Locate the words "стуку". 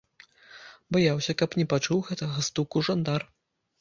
2.49-2.77